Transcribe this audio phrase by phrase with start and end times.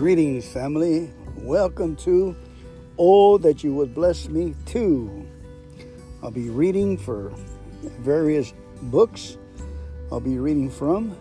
[0.00, 1.12] Greetings, family.
[1.36, 2.34] Welcome to
[2.96, 5.28] Oh That You Would Bless Me Too.
[6.22, 7.30] I'll be reading for
[8.00, 9.36] various books
[10.10, 11.14] I'll be reading from.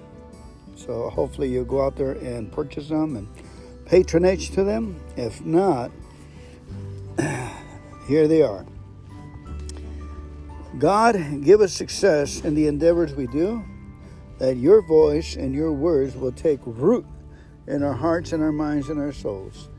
[0.77, 3.27] So hopefully you'll go out there and purchase them and
[3.83, 4.97] patronage to them.
[5.17, 5.91] If not,
[8.07, 8.65] here they are.
[10.77, 13.61] God, give us success in the endeavors we do,
[14.37, 17.05] that your voice and your words will take root
[17.69, 19.69] in our hearts and our minds and our souls.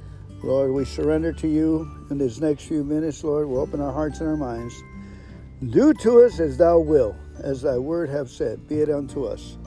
[0.42, 3.48] Lord, we surrender to you in these next few minutes, Lord.
[3.48, 4.74] We'll open our hearts and our minds.
[5.68, 9.58] Do to us as thou wilt, as thy word have said, be it unto us.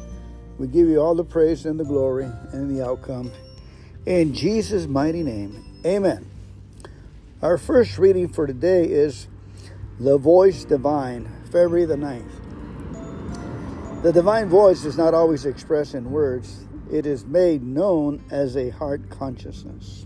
[0.57, 3.31] We give you all the praise and the glory and the outcome.
[4.05, 6.25] In Jesus' mighty name, amen.
[7.41, 9.27] Our first reading for today is
[9.99, 12.41] The Voice Divine, February the 9th.
[14.01, 18.69] The divine voice is not always expressed in words, it is made known as a
[18.69, 20.05] heart consciousness.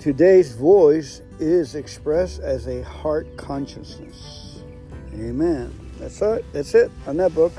[0.00, 4.64] Today's voice is expressed as a heart consciousness.
[5.14, 5.72] Amen.
[5.98, 6.44] That's it.
[6.52, 7.52] That's it on that book.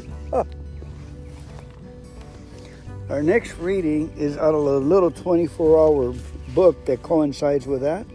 [3.09, 6.13] Our next reading is out of a little 24 hour
[6.53, 8.05] book that coincides with that.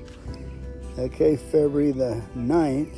[0.99, 2.95] Okay, February the 9th.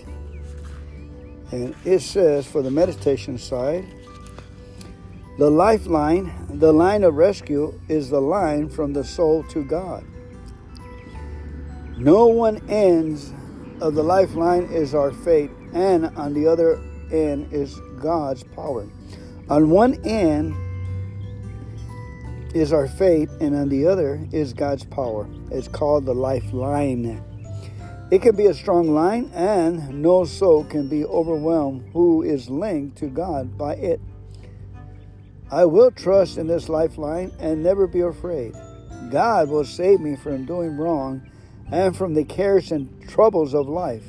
[1.52, 3.86] And it says for the meditation side,
[5.38, 10.04] the lifeline, the line of rescue, is the line from the soul to God.
[11.96, 13.32] No one ends
[13.80, 16.76] of the lifeline is our fate, and on the other
[17.12, 18.86] end is God's power.
[19.48, 20.54] On one end
[22.54, 25.28] is our fate, and on the other is God's power.
[25.50, 27.22] It's called the lifeline.
[28.10, 32.98] It can be a strong line, and no soul can be overwhelmed who is linked
[32.98, 34.00] to God by it.
[35.50, 38.54] I will trust in this lifeline and never be afraid.
[39.10, 41.30] God will save me from doing wrong
[41.70, 44.04] and from the cares and troubles of life.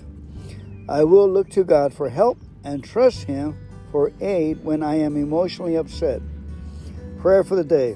[0.87, 3.57] I will look to God for help and trust Him
[3.91, 6.21] for aid when I am emotionally upset.
[7.19, 7.95] Prayer for the day.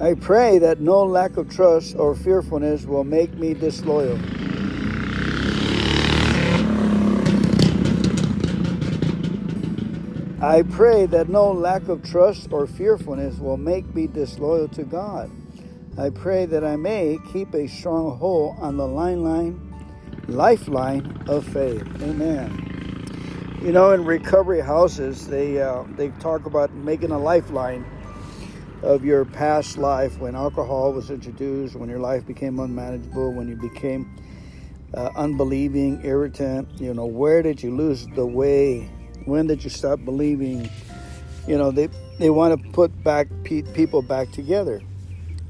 [0.00, 4.18] I pray that no lack of trust or fearfulness will make me disloyal.
[10.44, 15.30] I pray that no lack of trust or fearfulness will make me disloyal to God.
[15.96, 19.74] I pray that I may keep a strong hold on the line line,
[20.28, 21.82] lifeline of faith.
[22.02, 23.58] Amen.
[23.62, 27.86] You know, in recovery houses, they uh, they talk about making a lifeline
[28.82, 33.56] of your past life when alcohol was introduced, when your life became unmanageable, when you
[33.56, 34.14] became
[34.92, 36.68] uh, unbelieving, irritant.
[36.78, 38.90] You know, where did you lose the way?
[39.24, 40.68] When did you stop believing?
[41.46, 44.82] You know, they, they want to put back pe- people back together.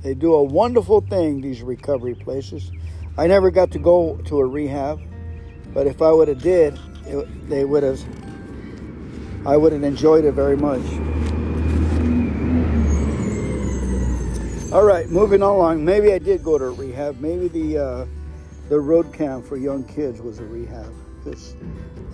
[0.02, 2.70] They do a wonderful thing, these recovery places.
[3.16, 5.00] I never got to go to a rehab,
[5.72, 8.00] but if I would have did, it, they would have,
[9.46, 10.82] I would have enjoyed it very much.
[14.72, 15.84] All right, moving along.
[15.84, 17.20] Maybe I did go to a rehab.
[17.20, 18.06] Maybe the uh,
[18.68, 20.92] the road camp for young kids was a rehab.
[21.22, 21.54] Because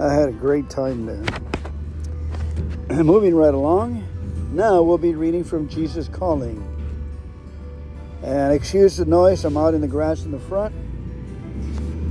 [0.00, 1.22] I had a great time there.
[3.05, 4.03] moving right along.
[4.50, 6.66] Now we'll be reading from Jesus Calling.
[8.22, 9.44] And excuse the noise.
[9.44, 10.75] I'm out in the grass in the front.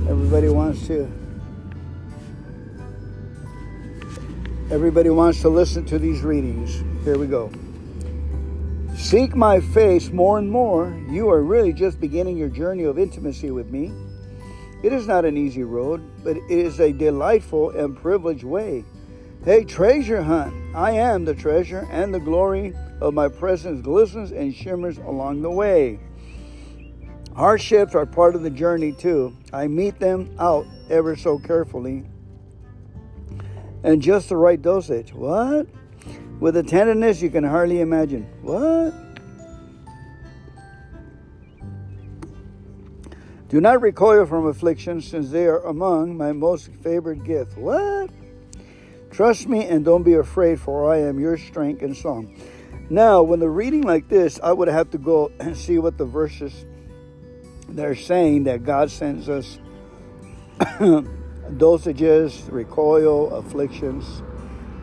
[0.08, 1.10] Everybody wants to.
[4.70, 6.84] Everybody wants to listen to these readings.
[7.02, 7.50] Here we go.
[8.94, 10.96] Seek my face more and more.
[11.08, 13.92] You are really just beginning your journey of intimacy with me.
[14.82, 18.84] It is not an easy road, but it is a delightful and privileged way.
[19.44, 20.54] Hey, treasure hunt.
[20.74, 25.50] I am the treasure, and the glory of my presence glistens and shimmers along the
[25.50, 25.98] way.
[27.36, 29.36] Hardships are part of the journey, too.
[29.52, 32.04] I meet them out ever so carefully.
[33.82, 35.12] And just the right dosage.
[35.14, 35.66] What?
[36.40, 38.26] with a tenderness you can hardly imagine.
[38.42, 38.94] What?
[43.50, 47.58] Do not recoil from affliction, since they are among my most favored gift.
[47.58, 48.10] What?
[49.10, 52.40] Trust me and don't be afraid, for I am your strength and song.
[52.88, 56.04] Now, when the reading like this, I would have to go and see what the
[56.06, 56.64] verses
[57.68, 59.58] they're saying that God sends us
[60.60, 64.22] dosages, recoil, afflictions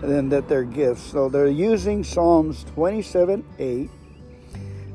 [0.01, 1.01] and that they're gifts.
[1.01, 3.89] So they're using Psalms 27 8,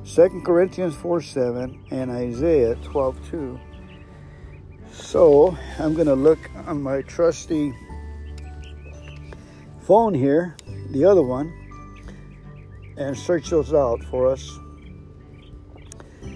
[0.05, 3.61] 2 Corinthians 4 7, and Isaiah 12 2.
[4.91, 7.73] So I'm going to look on my trusty
[9.81, 10.57] phone here,
[10.91, 11.53] the other one,
[12.97, 14.59] and search those out for us.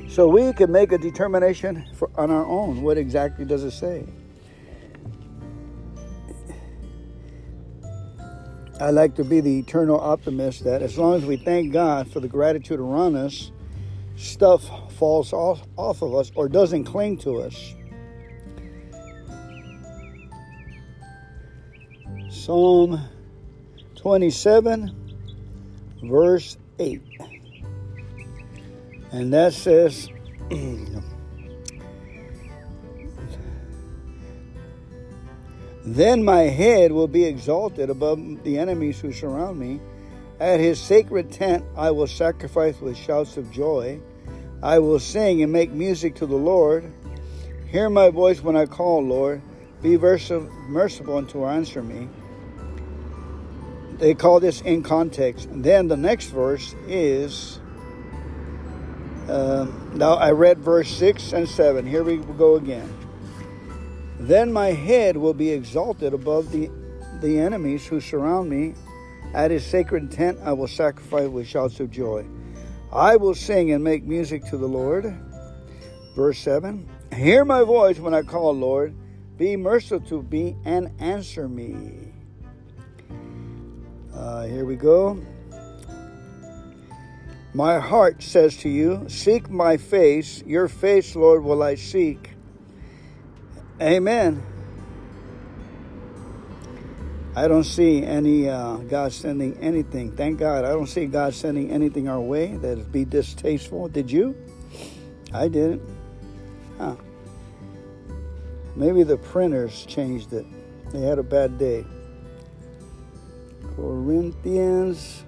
[0.09, 2.83] So we can make a determination for, on our own.
[2.83, 4.07] What exactly does it say?
[8.81, 12.21] I like to be the eternal optimist that as long as we thank God for
[12.21, 13.51] the gratitude around us,
[14.17, 17.75] stuff falls off, off of us or doesn't cling to us.
[22.31, 23.01] Psalm
[23.97, 25.19] 27,
[26.05, 27.03] verse 8.
[29.13, 30.09] And that says,
[35.87, 39.81] Then my head will be exalted above the enemies who surround me.
[40.39, 44.01] At his sacred tent I will sacrifice with shouts of joy.
[44.63, 46.93] I will sing and make music to the Lord.
[47.69, 49.41] Hear my voice when I call, Lord.
[49.83, 52.09] Be merciful and to answer me.
[53.99, 55.49] They call this in context.
[55.49, 57.61] And then the next verse is.
[59.29, 61.87] Uh, now I read verse 6 and 7.
[61.87, 62.93] Here we go again.
[64.21, 66.71] Then my head will be exalted above the,
[67.21, 68.75] the enemies who surround me.
[69.37, 72.27] At his sacred tent I will sacrifice with shouts of joy.
[72.91, 75.15] I will sing and make music to the Lord.
[76.17, 78.95] Verse 7 Hear my voice when I call, Lord.
[79.37, 82.15] Be merciful to me and answer me.
[84.15, 85.21] Uh, here we go.
[87.53, 90.43] My heart says to you, Seek my face.
[90.47, 92.31] Your face, Lord, will I seek.
[93.83, 94.43] Amen.
[97.37, 100.11] I don't see any uh, God sending anything.
[100.13, 100.65] Thank God.
[100.65, 103.89] I don't see God sending anything our way that would be distasteful.
[103.89, 104.35] Did you?
[105.35, 105.83] I didn't.
[106.79, 106.97] Huh.
[108.75, 110.47] Maybe the printers changed it.
[110.93, 111.85] They had a bad day.
[113.77, 115.23] Corinthians.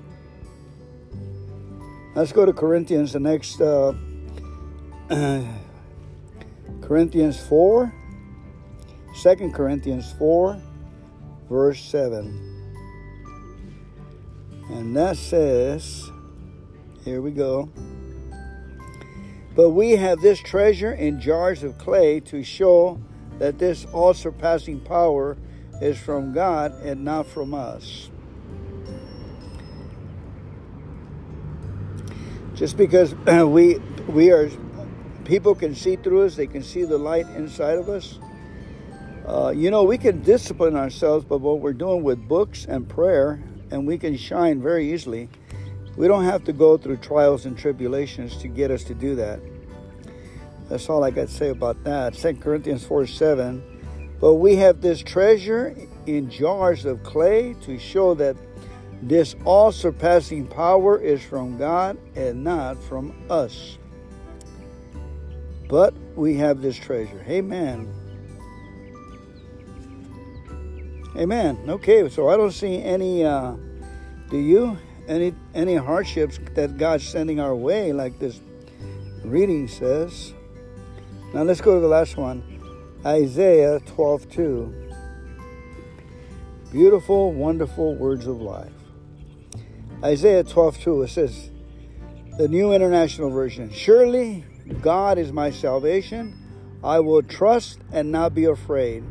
[2.15, 3.93] Let's go to Corinthians, the next uh,
[6.81, 7.93] Corinthians 4.
[9.23, 10.63] 2 Corinthians 4,
[11.49, 12.57] verse 7.
[14.71, 16.11] And that says,
[17.05, 17.71] here we go.
[19.57, 23.01] But we have this treasure in jars of clay to show
[23.39, 25.37] that this all surpassing power
[25.81, 28.11] is from God and not from us.
[32.55, 33.15] Just because
[33.47, 33.79] we
[34.09, 34.51] we are
[35.25, 38.19] people can see through us, they can see the light inside of us.
[39.29, 43.43] Uh, you know, we can discipline ourselves by what we're doing with books and prayer,
[43.71, 45.29] and we can shine very easily.
[45.99, 49.39] We don't have to go through trials and tribulations to get us to do that.
[50.71, 52.15] That's all I got to say about that.
[52.15, 54.17] 2 Corinthians 4 7.
[54.19, 55.77] But we have this treasure
[56.07, 58.35] in jars of clay to show that
[59.03, 63.77] this all surpassing power is from God and not from us.
[65.69, 67.23] But we have this treasure.
[67.29, 67.93] Amen.
[71.19, 71.59] Amen.
[71.69, 73.25] Okay, so I don't see any.
[73.25, 73.57] Uh,
[74.31, 74.79] do you
[75.09, 78.41] any any hardships that God's sending our way, like this
[79.25, 80.33] reading says?
[81.35, 82.45] Now let's go to the last one,
[83.05, 84.95] Isaiah 12:2.
[86.71, 88.73] Beautiful, wonderful words of life.
[90.05, 91.03] Isaiah 12:2.
[91.03, 91.51] It says,
[92.39, 93.73] the New International Version.
[93.73, 94.45] Surely
[94.81, 96.37] God is my salvation.
[96.85, 99.03] I will trust and not be afraid.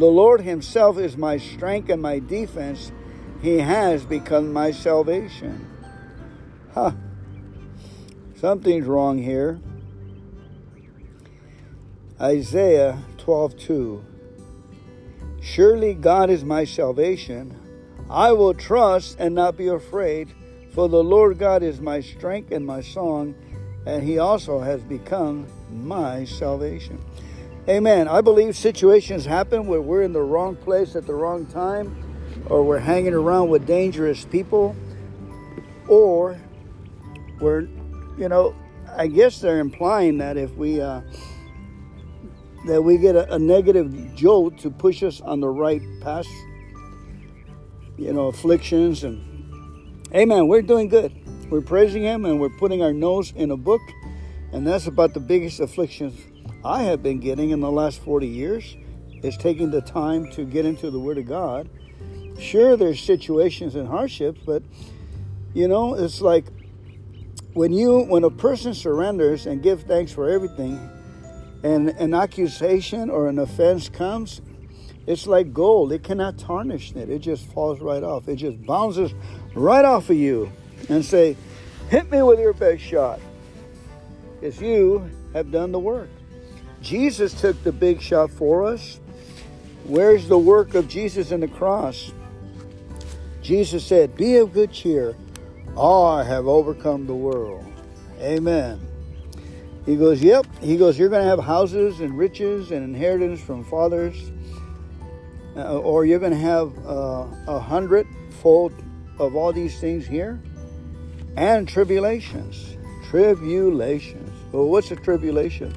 [0.00, 2.90] The Lord Himself is my strength and my defense.
[3.42, 5.68] He has become my salvation.
[6.72, 6.92] Huh.
[8.34, 9.60] Something's wrong here.
[12.18, 14.00] Isaiah 12:2
[15.42, 17.54] Surely God is my salvation.
[18.08, 20.32] I will trust and not be afraid,
[20.70, 23.34] for the Lord God is my strength and my song,
[23.84, 26.98] and he also has become my salvation.
[27.68, 28.08] Amen.
[28.08, 31.94] I believe situations happen where we're in the wrong place at the wrong time,
[32.46, 34.74] or we're hanging around with dangerous people,
[35.86, 36.40] or
[37.38, 37.68] we're,
[38.16, 38.56] you know,
[38.96, 41.02] I guess they're implying that if we, uh,
[42.66, 46.26] that we get a, a negative jolt to push us on the right path,
[47.98, 51.12] you know, afflictions and, amen, we're doing good.
[51.50, 53.82] We're praising Him and we're putting our nose in a book,
[54.50, 56.18] and that's about the biggest afflictions
[56.64, 58.76] I have been getting in the last 40 years
[59.22, 61.68] is taking the time to get into the Word of God.
[62.38, 64.62] Sure, there's situations and hardships, but
[65.54, 66.46] you know, it's like
[67.54, 70.78] when you when a person surrenders and give thanks for everything,
[71.62, 74.40] and an accusation or an offense comes,
[75.06, 75.92] it's like gold.
[75.92, 77.10] It cannot tarnish it.
[77.10, 78.28] It just falls right off.
[78.28, 79.12] It just bounces
[79.54, 80.52] right off of you
[80.88, 81.36] and say,
[81.88, 83.20] hit me with your best shot.
[84.40, 86.08] Because you have done the work.
[86.80, 88.98] Jesus took the big shot for us.
[89.84, 92.12] Where's the work of Jesus in the cross?
[93.42, 95.14] Jesus said, Be of good cheer.
[95.78, 97.64] I have overcome the world.
[98.20, 98.80] Amen.
[99.86, 100.46] He goes, Yep.
[100.60, 104.30] He goes, You're going to have houses and riches and inheritance from fathers,
[105.56, 108.72] uh, or you're going to have uh, a hundredfold
[109.18, 110.40] of all these things here,
[111.36, 112.76] and tribulations.
[113.08, 114.30] Tribulations.
[114.52, 115.74] Well, what's a tribulation?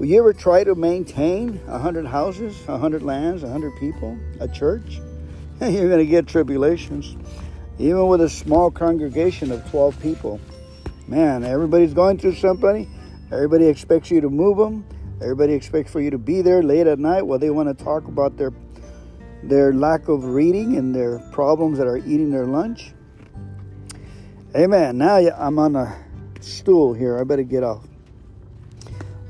[0.00, 4.18] Will you ever try to maintain a hundred houses, a hundred lands, a hundred people,
[4.40, 4.98] a church?
[5.60, 7.14] You're going to get tribulations.
[7.78, 10.40] Even with a small congregation of 12 people.
[11.06, 12.88] Man, everybody's going through somebody.
[13.30, 14.86] Everybody expects you to move them.
[15.20, 18.08] Everybody expects for you to be there late at night while they want to talk
[18.08, 18.52] about their
[19.42, 22.94] their lack of reading and their problems that are eating their lunch.
[24.56, 24.96] Amen.
[24.96, 25.94] Now I'm on a
[26.40, 27.18] stool here.
[27.18, 27.84] I better get off.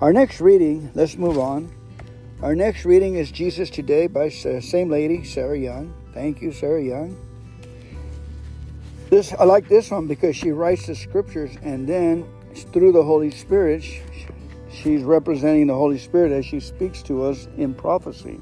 [0.01, 1.71] Our next reading, let's move on.
[2.41, 5.93] Our next reading is Jesus Today by the same lady, Sarah Young.
[6.15, 7.15] Thank you, Sarah Young.
[9.11, 12.27] This I like this one because she writes the scriptures and then
[12.73, 13.85] through the Holy Spirit,
[14.73, 18.41] she's representing the Holy Spirit as she speaks to us in prophecy.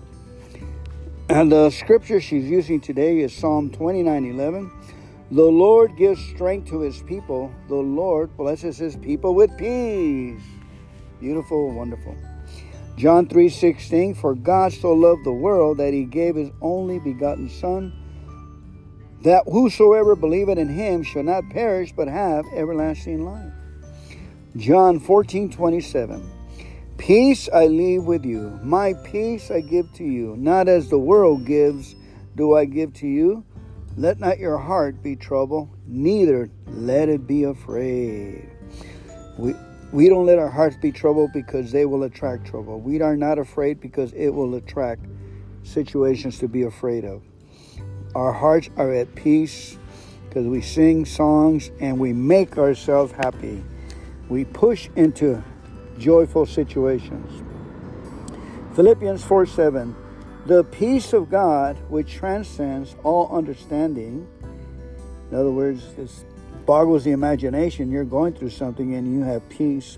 [1.28, 4.70] And the scripture she's using today is Psalm 29:11.
[5.32, 7.50] The Lord gives strength to his people.
[7.66, 10.40] The Lord blesses his people with peace.
[11.20, 12.16] Beautiful, wonderful.
[12.96, 17.92] John 3:16 For God so loved the world that he gave his only begotten son
[19.22, 23.52] that whosoever believeth in him shall not perish but have everlasting life.
[24.56, 26.22] John 14:27
[26.96, 31.44] Peace I leave with you, my peace I give to you, not as the world
[31.44, 31.94] gives,
[32.34, 33.44] do I give to you.
[33.96, 38.48] Let not your heart be troubled, neither let it be afraid.
[39.36, 39.54] We,
[39.92, 42.80] we don't let our hearts be troubled because they will attract trouble.
[42.80, 45.06] We are not afraid because it will attract
[45.62, 47.22] situations to be afraid of.
[48.14, 49.78] Our hearts are at peace
[50.28, 53.64] because we sing songs and we make ourselves happy.
[54.28, 55.42] We push into
[55.98, 57.42] joyful situations.
[58.74, 59.96] Philippians 4 7.
[60.46, 64.26] The peace of God, which transcends all understanding,
[65.30, 66.24] in other words, this
[66.68, 67.90] boggles the imagination.
[67.90, 69.96] You're going through something and you have peace,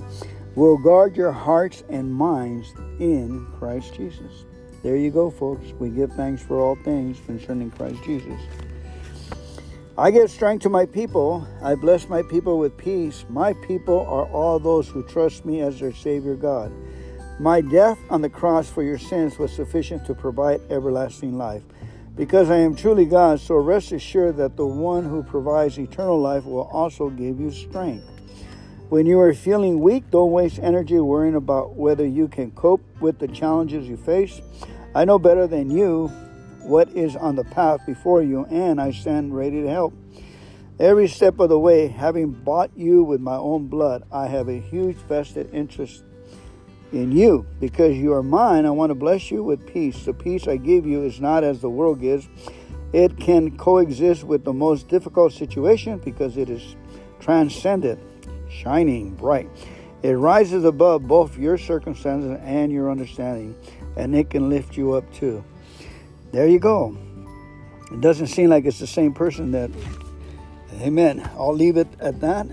[0.55, 4.45] will guard your hearts and minds in Christ Jesus.
[4.85, 5.73] There you go, folks.
[5.81, 8.41] We give thanks for all things concerning Christ Jesus.
[9.99, 11.45] I give strength to my people.
[11.61, 13.25] I bless my people with peace.
[13.29, 16.71] My people are all those who trust me as their Savior God.
[17.41, 21.65] My death on the cross for your sins was sufficient to provide everlasting life.
[22.21, 26.45] Because I am truly God, so rest assured that the one who provides eternal life
[26.45, 28.05] will also give you strength.
[28.91, 33.19] When you are feeling weak, don't waste energy worrying about whether you can cope with
[33.21, 34.43] the challenges you face.
[34.95, 36.09] I know better than you
[36.61, 39.95] what is on the path before you, and I stand ready to help.
[40.79, 44.61] Every step of the way, having bought you with my own blood, I have a
[44.61, 46.05] huge vested interest
[46.93, 47.47] in you.
[47.61, 50.05] Because you are mine, I want to bless you with peace.
[50.05, 52.29] The peace I give you is not as the world gives.
[52.93, 56.75] It can coexist with the most difficult situation because it is
[57.21, 58.01] transcendent,
[58.51, 59.49] shining bright.
[60.03, 63.55] It rises above both your circumstances and your understanding,
[63.97, 65.45] and it can lift you up too
[66.33, 66.97] there you go.
[67.93, 69.71] It doesn't seem like it's the same person that,
[70.81, 71.29] amen.
[71.35, 72.47] I'll leave it at that.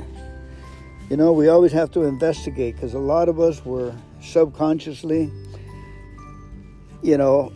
[1.10, 5.32] You know, we always have to investigate because a lot of us were subconsciously,
[7.02, 7.54] you know,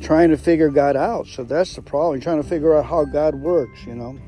[0.00, 1.26] trying to figure God out.
[1.26, 2.14] So that's the problem.
[2.14, 4.18] You're trying to figure out how God works, you know.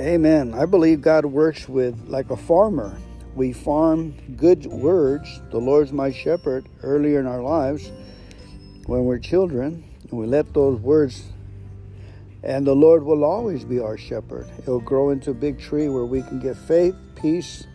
[0.00, 0.54] Amen.
[0.54, 2.96] I believe God works with like a farmer.
[3.34, 5.40] We farm good words.
[5.50, 7.90] The Lord's my shepherd earlier in our lives
[8.86, 11.24] when we're children, and we let those words,
[12.42, 14.46] and the Lord will always be our shepherd.
[14.64, 17.66] He'll grow into a big tree where we can get faith, peace,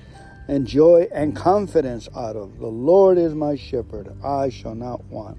[0.48, 2.60] and joy and confidence out of.
[2.60, 5.38] The Lord is my shepherd, I shall not want.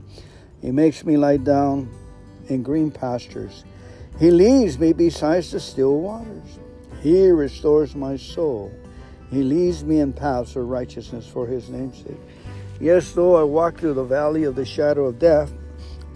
[0.61, 1.91] He makes me lie down
[2.49, 3.65] in green pastures.
[4.19, 6.59] He leads me beside the still waters.
[7.03, 8.73] He restores my soul.
[9.31, 12.21] He leads me in paths of righteousness for his name's sake.
[12.81, 15.53] Yes, though I walk through the valley of the shadow of death,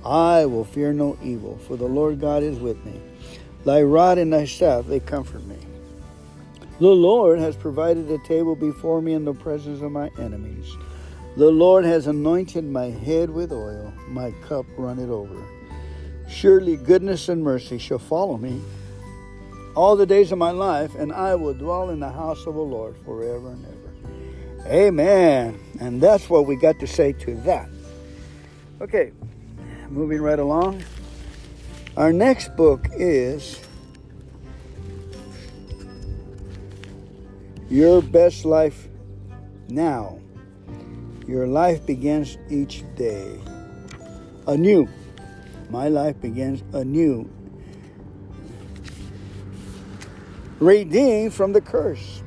[0.05, 3.01] I will fear no evil, for the Lord God is with me.
[3.65, 5.59] Thy rod and thy staff, they comfort me.
[6.81, 10.77] The Lord has provided a table before me in the presence of my enemies.
[11.37, 15.47] The Lord has anointed my head with oil, my cup runneth over.
[16.29, 18.61] Surely goodness and mercy shall follow me
[19.75, 22.61] all the days of my life, and I will dwell in the house of the
[22.61, 24.69] Lord forever and ever.
[24.69, 25.59] Amen.
[25.81, 27.69] And that's what we got to say to that.
[28.81, 29.13] Okay,
[29.93, 30.83] moving right along.
[31.99, 33.61] Our next book is
[37.69, 38.89] Your Best Life
[39.69, 40.19] Now.
[41.29, 43.39] Your life begins each day
[44.47, 44.89] anew.
[45.69, 47.31] My life begins anew.
[50.59, 52.23] Redeemed from the curse.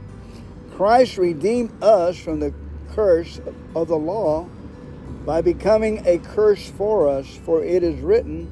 [0.76, 2.54] Christ redeemed us from the
[2.92, 3.40] curse
[3.76, 4.48] of the law
[5.26, 8.52] by becoming a curse for us, for it is written,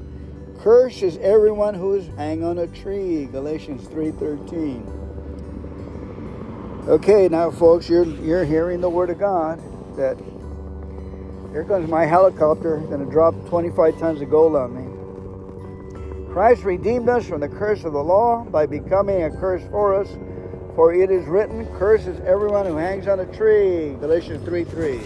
[0.59, 3.25] Curse is everyone who is hanged on a tree.
[3.25, 4.87] Galatians 3:13.
[6.87, 9.61] Okay, now folks, you're you're hearing the word of God
[9.97, 10.17] that
[11.51, 14.85] here comes my helicopter, to drop 25 tons of gold on me.
[16.33, 20.07] Christ redeemed us from the curse of the law by becoming a curse for us.
[20.75, 23.93] For it is written, Curses everyone who hangs on a tree.
[23.99, 24.99] Galatians 3 3.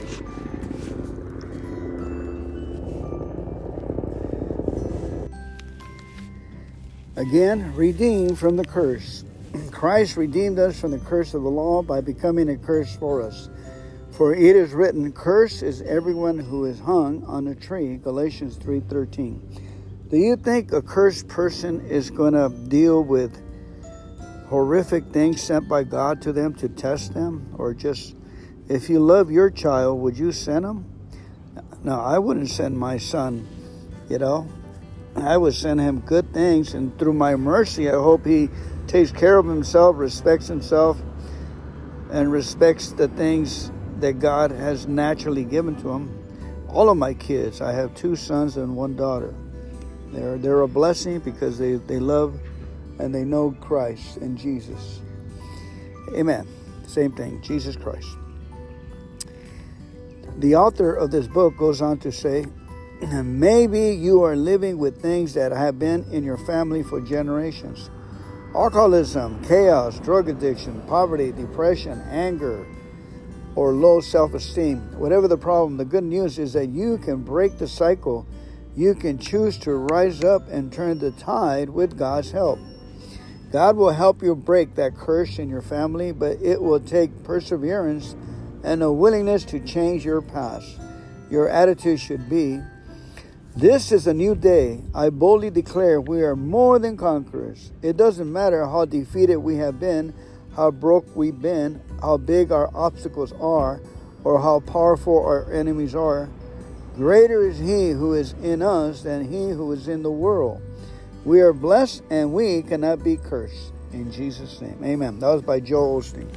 [7.18, 9.24] Again, redeemed from the curse.
[9.72, 13.50] Christ redeemed us from the curse of the law by becoming a curse for us.
[14.12, 17.98] For it is written, Cursed is everyone who is hung on a tree.
[17.98, 20.10] Galatians 3.13.
[20.12, 23.42] Do you think a cursed person is going to deal with
[24.48, 27.52] horrific things sent by God to them to test them?
[27.58, 28.16] Or just,
[28.70, 30.86] if you love your child, would you send them?
[31.84, 33.48] No, I wouldn't send my son,
[34.08, 34.48] you know.
[35.18, 38.50] I would send him good things, and through my mercy, I hope he
[38.88, 41.02] takes care of himself, respects himself,
[42.12, 46.66] and respects the things that God has naturally given to him.
[46.70, 49.34] All of my kids, I have two sons and one daughter.
[50.12, 52.40] They're, they're a blessing because they, they love
[53.00, 55.02] and they know Christ and Jesus.
[56.14, 56.48] Amen.
[56.86, 58.08] Same thing, Jesus Christ.
[60.38, 62.46] The author of this book goes on to say,
[63.40, 67.90] maybe you are living with things that have been in your family for generations
[68.56, 72.66] alcoholism, chaos, drug addiction, poverty, depression, anger,
[73.56, 74.80] or low self esteem.
[74.98, 78.26] Whatever the problem, the good news is that you can break the cycle.
[78.76, 82.60] You can choose to rise up and turn the tide with God's help.
[83.52, 88.16] God will help you break that curse in your family, but it will take perseverance
[88.64, 90.80] and a willingness to change your past.
[91.30, 92.60] Your attitude should be
[93.58, 94.82] This is a new day.
[94.94, 97.72] I boldly declare we are more than conquerors.
[97.82, 100.14] It doesn't matter how defeated we have been
[100.58, 103.80] how broke we've been, how big our obstacles are,
[104.24, 106.28] or how powerful our enemies are.
[106.96, 110.60] Greater is He who is in us than He who is in the world.
[111.24, 113.72] We are blessed and we cannot be cursed.
[113.94, 114.80] In Jesus' name.
[114.84, 115.20] Amen.
[115.20, 116.28] That was by Joel Osteen.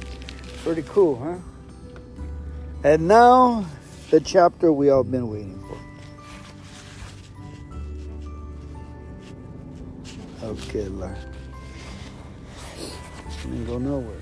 [0.63, 1.37] Pretty cool, huh?
[2.83, 3.65] And now,
[4.11, 5.90] the chapter we all been waiting for.
[10.43, 11.15] Okay, Lord.
[13.45, 14.21] Ain't go nowhere.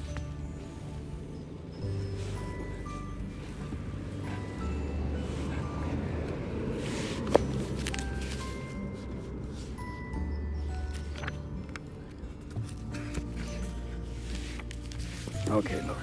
[15.49, 15.97] Okay, Lord.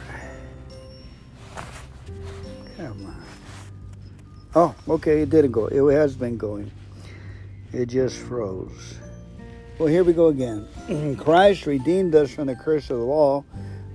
[2.76, 3.24] Come on.
[4.55, 5.66] Oh, okay, it didn't go.
[5.66, 6.70] It has been going.
[7.72, 8.98] It just froze.
[9.79, 10.67] Well, here we go again.
[11.21, 13.45] Christ redeemed us from the curse of the law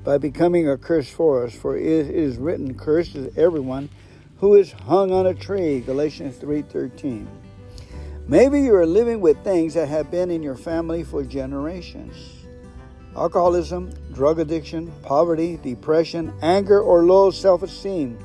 [0.03, 3.89] by becoming a curse for us, for it is written, Cursed is everyone
[4.37, 5.79] who is hung on a tree.
[5.79, 7.25] Galatians 3:13.
[8.27, 12.13] Maybe you are living with things that have been in your family for generations.
[13.15, 18.19] Alcoholism, drug addiction, poverty, depression, anger, or low self esteem.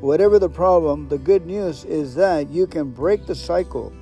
[0.00, 3.92] Whatever the problem, the good news is that you can break the cycle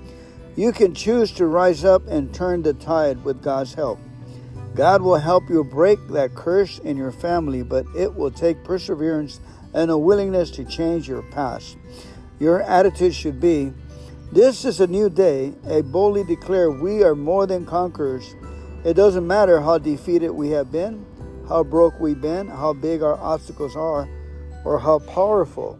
[0.56, 3.98] you can choose to rise up and turn the tide with God's help.
[4.74, 9.40] God will help you break that curse in your family, but it will take perseverance
[9.74, 11.76] and a willingness to change your past.
[12.38, 13.72] Your attitude should be
[14.32, 15.52] This is a new day.
[15.68, 18.34] I boldly declare we are more than conquerors.
[18.82, 21.04] It doesn't matter how defeated we have been,
[21.48, 24.08] how broke we've been, how big our obstacles are,
[24.64, 25.78] or how powerful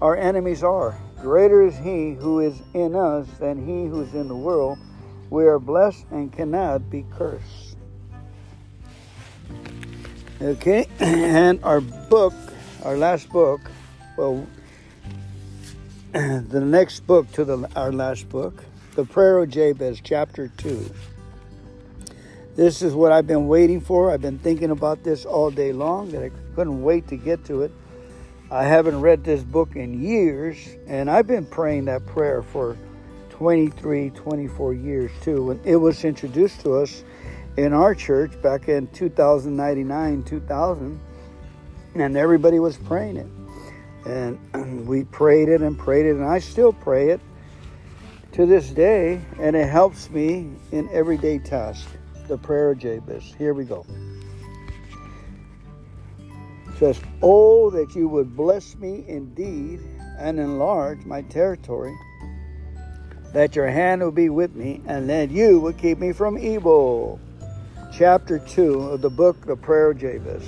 [0.00, 0.96] our enemies are.
[1.20, 4.78] Greater is he who is in us than he who is in the world.
[5.30, 7.76] We are blessed and cannot be cursed.
[10.40, 12.34] Okay, and our book,
[12.84, 13.60] our last book,
[14.16, 14.46] well,
[16.12, 20.90] the next book to the, our last book, the Prayer of Jabez, chapter 2.
[22.54, 24.12] This is what I've been waiting for.
[24.12, 27.62] I've been thinking about this all day long that I couldn't wait to get to
[27.62, 27.72] it.
[28.50, 30.56] I haven't read this book in years,
[30.86, 32.78] and I've been praying that prayer for
[33.28, 35.44] 23, 24 years too.
[35.44, 37.04] When it was introduced to us
[37.58, 41.00] in our church back in 2099, 2000,
[41.94, 43.26] and everybody was praying it.
[44.06, 47.20] And we prayed it and prayed it, and I still pray it
[48.32, 51.92] to this day, and it helps me in everyday tasks
[52.28, 53.34] the prayer of Jabez.
[53.36, 53.84] Here we go.
[56.78, 59.80] Says, Oh, that you would bless me indeed
[60.18, 61.96] and enlarge my territory,
[63.32, 67.20] that your hand would be with me, and that you would keep me from evil.
[67.92, 70.44] Chapter 2 of the book, The Prayer of Jabez.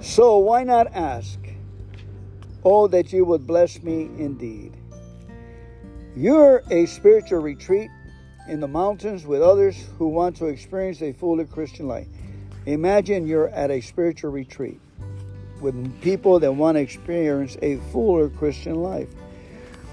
[0.00, 1.38] So why not ask,
[2.64, 4.76] Oh, that you would bless me indeed.
[6.16, 7.90] You're a spiritual retreat
[8.48, 12.08] in the mountains with others who want to experience a fully Christian life.
[12.66, 14.80] Imagine you're at a spiritual retreat
[15.60, 19.08] with people that want to experience a fuller Christian life.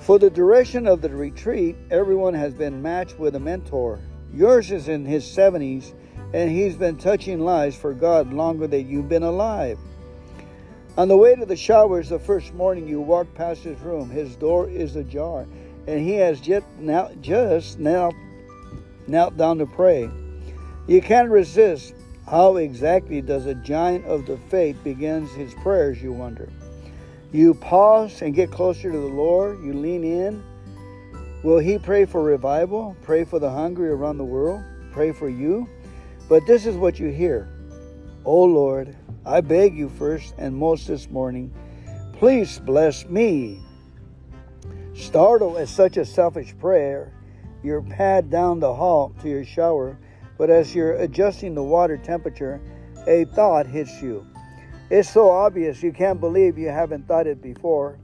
[0.02, 4.00] For the duration of the retreat, everyone has been matched with a mentor.
[4.34, 5.94] Yours is in his 70s,
[6.34, 9.80] and he's been touching lives for God longer than you've been alive.
[10.98, 14.10] On the way to the showers the first morning, you walk past his room.
[14.10, 15.46] His door is ajar,
[15.88, 18.12] and he has just now, just now
[19.08, 20.10] knelt down to pray.
[20.88, 21.96] You can't resist.
[22.28, 26.50] How exactly does a giant of the faith begins his prayers, you wonder?
[27.32, 29.64] You pause and get closer to the Lord.
[29.64, 30.44] You lean in.
[31.44, 32.96] Will he pray for revival?
[33.04, 34.64] Pray for the hungry around the world?
[34.92, 35.70] Pray for you?
[36.28, 37.48] But this is what you hear.
[38.24, 41.54] Oh Lord, I beg you first and most this morning,
[42.14, 43.60] please bless me.
[44.96, 47.14] Startled at such a selfish prayer,
[47.62, 50.00] your pad down the hall to your shower,
[50.38, 52.62] but as you're adjusting the water temperature,
[53.08, 54.26] a thought hits you.
[54.90, 57.98] It's so obvious you can't believe you haven't thought it before.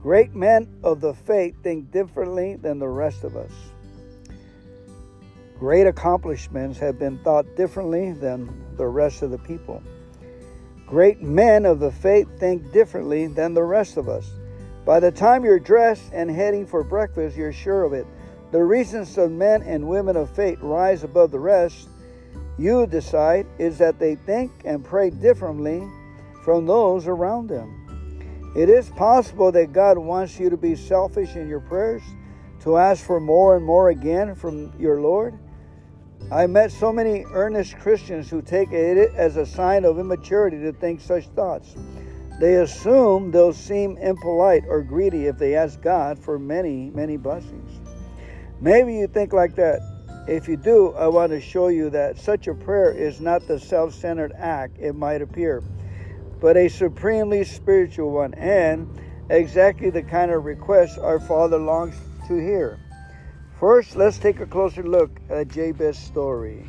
[0.00, 3.52] Great men of the faith think differently than the rest of us.
[5.58, 9.80] Great accomplishments have been thought differently than the rest of the people.
[10.86, 14.28] Great men of the faith think differently than the rest of us.
[14.84, 18.06] By the time you're dressed and heading for breakfast, you're sure of it.
[18.52, 21.88] The reasons some men and women of faith rise above the rest,
[22.58, 25.82] you decide, is that they think and pray differently
[26.44, 28.52] from those around them.
[28.54, 32.02] It is possible that God wants you to be selfish in your prayers,
[32.60, 35.38] to ask for more and more again from your Lord.
[36.30, 40.72] I met so many earnest Christians who take it as a sign of immaturity to
[40.72, 41.74] think such thoughts.
[42.38, 47.81] They assume they'll seem impolite or greedy if they ask God for many, many blessings.
[48.62, 49.80] Maybe you think like that.
[50.28, 53.58] If you do, I want to show you that such a prayer is not the
[53.58, 55.64] self centered act it might appear,
[56.40, 58.88] but a supremely spiritual one and
[59.30, 61.96] exactly the kind of request our Father longs
[62.28, 62.78] to hear.
[63.58, 66.64] First, let's take a closer look at Jabez's story.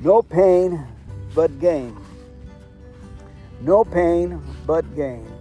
[0.00, 0.84] No pain
[1.32, 1.96] but gain.
[3.60, 5.37] No pain but gain.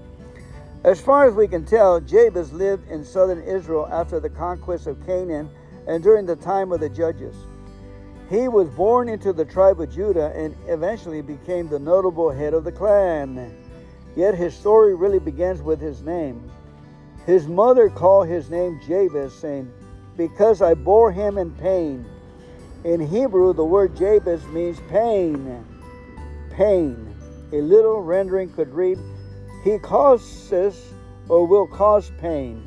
[0.88, 5.06] As far as we can tell, Jabez lived in southern Israel after the conquest of
[5.06, 5.50] Canaan
[5.86, 7.36] and during the time of the judges.
[8.30, 12.64] He was born into the tribe of Judah and eventually became the notable head of
[12.64, 13.54] the clan.
[14.16, 16.50] Yet his story really begins with his name.
[17.26, 19.70] His mother called his name Jabez, saying,
[20.16, 22.06] Because I bore him in pain.
[22.86, 25.66] In Hebrew, the word Jabez means pain.
[26.50, 27.14] Pain.
[27.52, 28.98] A little rendering could read,
[29.68, 30.94] he causes
[31.28, 32.64] or will cause pain.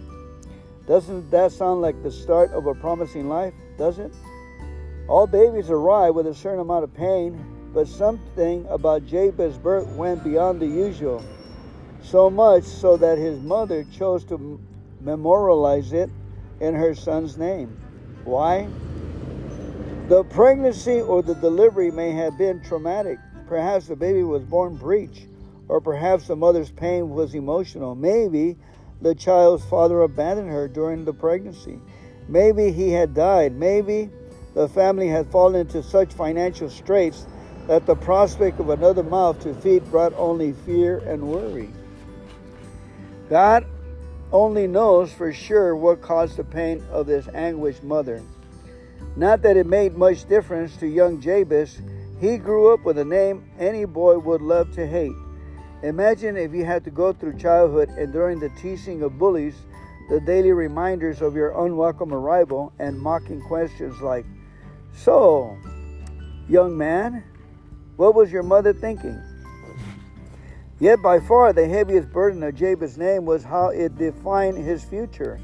[0.86, 3.54] Doesn't that sound like the start of a promising life?
[3.78, 4.12] Does it?
[5.08, 10.22] All babies arrive with a certain amount of pain, but something about Jabez's birth went
[10.22, 11.24] beyond the usual.
[12.02, 14.60] So much so that his mother chose to
[15.00, 16.10] memorialize it
[16.60, 17.80] in her son's name.
[18.24, 18.68] Why?
[20.08, 23.18] The pregnancy or the delivery may have been traumatic.
[23.48, 25.29] Perhaps the baby was born breech
[25.70, 27.94] or perhaps the mother's pain was emotional.
[27.94, 28.56] Maybe
[29.00, 31.78] the child's father abandoned her during the pregnancy.
[32.28, 33.54] Maybe he had died.
[33.54, 34.10] Maybe
[34.54, 37.24] the family had fallen into such financial straits
[37.68, 41.70] that the prospect of another mouth to feed brought only fear and worry.
[43.28, 43.64] God
[44.32, 48.20] only knows for sure what caused the pain of this anguished mother.
[49.14, 51.80] Not that it made much difference to young Jabez.
[52.20, 55.14] He grew up with a name any boy would love to hate.
[55.82, 59.54] Imagine if you had to go through childhood and during the teasing of bullies,
[60.10, 64.26] the daily reminders of your unwelcome arrival and mocking questions like,
[64.92, 65.56] So,
[66.48, 67.24] young man,
[67.96, 69.18] what was your mother thinking?
[70.80, 75.38] Yet by far the heaviest burden of Jabez's name was how it defined his future.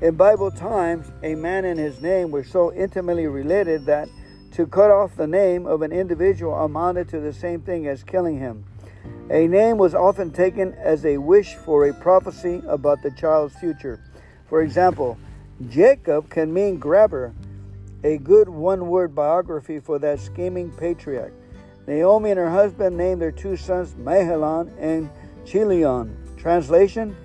[0.00, 4.08] In Bible times, a man and his name were so intimately related that
[4.52, 8.38] to cut off the name of an individual amounted to the same thing as killing
[8.38, 8.64] him.
[9.30, 14.00] A name was often taken as a wish for a prophecy about the child's future.
[14.48, 15.18] For example,
[15.68, 17.34] Jacob can mean grabber,
[18.04, 21.32] a good one word biography for that scheming patriarch.
[21.86, 25.10] Naomi and her husband named their two sons Mahlon and
[25.44, 26.16] Chilion.
[26.36, 27.16] Translation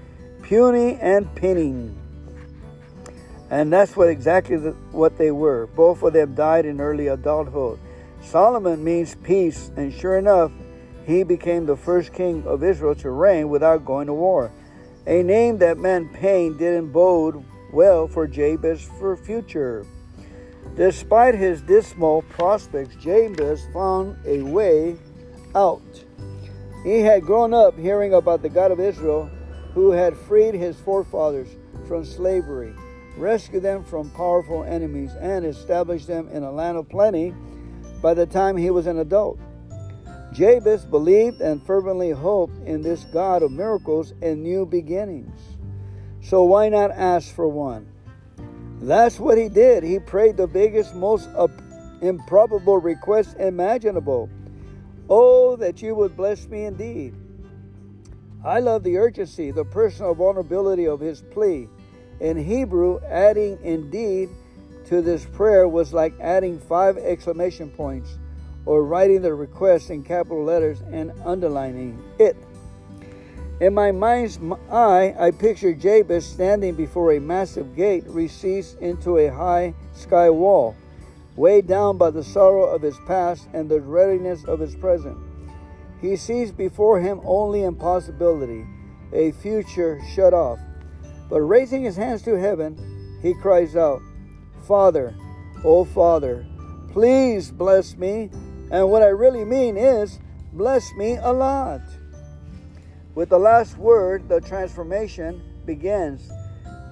[0.44, 1.98] puny and pinning.
[3.50, 5.68] And that's what exactly the, what they were.
[5.68, 7.80] Both of them died in early adulthood.
[8.22, 10.52] Solomon means peace, and sure enough,
[11.06, 14.52] he became the first king of Israel to reign without going to war.
[15.06, 19.86] A name that meant pain didn't bode well for Jabez for future.
[20.76, 24.96] Despite his dismal prospects, Jabez found a way
[25.56, 25.82] out.
[26.84, 29.30] He had grown up hearing about the God of Israel
[29.74, 31.48] who had freed his forefathers
[31.88, 32.74] from slavery,
[33.18, 37.34] rescued them from powerful enemies, and established them in a land of plenty
[38.02, 39.40] by the time he was an adult.
[40.34, 45.40] Jabez believed and fervently hoped in this God of miracles and new beginnings.
[46.22, 47.88] So why not ask for one?
[48.82, 49.84] That's what he did.
[49.84, 51.30] He prayed the biggest, most
[52.02, 54.30] improbable request imaginable.
[55.08, 57.14] Oh, that you would bless me indeed.
[58.44, 61.70] I love the urgency, the personal vulnerability of his plea.
[62.20, 64.30] In Hebrew, adding indeed
[64.86, 68.18] to this prayer was like adding five exclamation points
[68.66, 72.36] or writing the request in capital letters and underlining it.
[73.60, 74.40] In my mind's
[74.72, 80.76] eye, I picture Jabez standing before a massive gate recessed into a high sky wall,
[81.36, 85.18] weighed down by the sorrow of his past and the readiness of his present.
[86.02, 88.66] He sees before him only impossibility,
[89.14, 90.60] a future shut off.
[91.30, 94.02] But raising his hands to heaven, he cries out,
[94.68, 95.16] Father,
[95.64, 96.46] oh Father,
[96.92, 98.30] please bless me.
[98.72, 100.20] And what I really mean is,
[100.54, 101.82] bless me a lot.
[103.16, 106.32] With the last word, the transformation begins.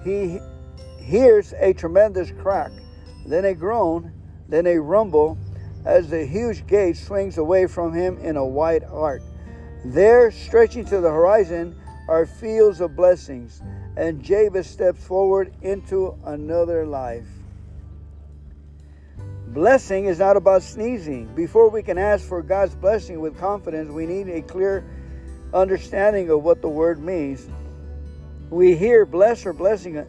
[0.04, 0.38] He
[0.98, 2.70] hears a tremendous crack,
[3.26, 4.12] then a groan,
[4.48, 5.36] then a rumble
[5.84, 9.22] as the huge gate swings away from him in a wide arc.
[9.84, 11.76] There, stretching to the horizon,
[12.08, 13.62] are fields of blessings,
[13.96, 17.26] and Jabez steps forward into another life.
[19.52, 21.26] Blessing is not about sneezing.
[21.34, 24.82] Before we can ask for God's blessing with confidence, we need a clear
[25.52, 27.46] understanding of what the word means.
[28.48, 30.06] We hear bless or blessing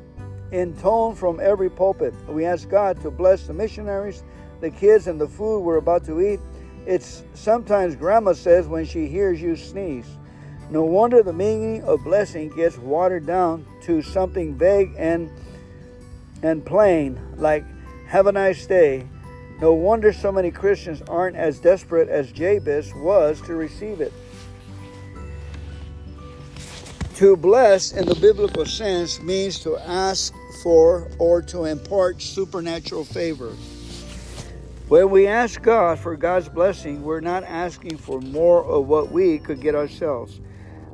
[0.53, 2.13] in tone from every pulpit.
[2.29, 4.23] We ask God to bless the missionaries,
[4.61, 6.39] the kids, and the food we're about to eat.
[6.85, 10.07] It's sometimes grandma says when she hears you sneeze.
[10.69, 15.29] No wonder the meaning of blessing gets watered down to something vague and
[16.41, 17.65] and plain, like
[18.07, 19.05] have a nice day.
[19.63, 24.11] No wonder so many Christians aren't as desperate as Jabez was to receive it.
[27.15, 33.51] To bless in the biblical sense means to ask for or to impart supernatural favor.
[34.89, 39.39] When we ask God for God's blessing, we're not asking for more of what we
[39.39, 40.41] could get ourselves.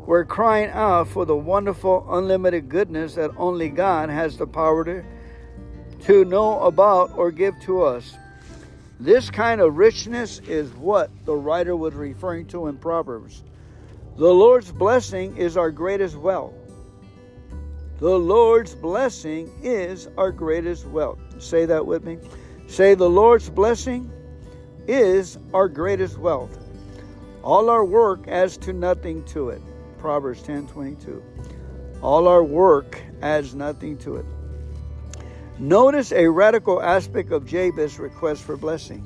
[0.06, 5.04] We're crying out for the wonderful, unlimited goodness that only God has the power to,
[6.02, 8.16] to know about or give to us.
[9.00, 13.44] This kind of richness is what the writer was referring to in Proverbs.
[14.18, 16.54] The Lord's blessing is our greatest wealth.
[18.00, 21.20] The Lord's blessing is our greatest wealth.
[21.42, 22.18] Say that with me.
[22.68, 24.12] Say, the Lord's blessing
[24.86, 26.58] is our greatest wealth.
[27.42, 29.62] All our work adds to nothing to it.
[29.98, 31.24] Proverbs 10 22.
[32.02, 34.26] All our work adds nothing to it.
[35.60, 39.06] Notice a radical aspect of Jabez's request for blessing.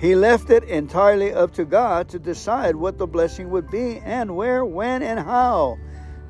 [0.00, 4.34] He left it entirely up to God to decide what the blessing would be and
[4.34, 5.76] where, when, and how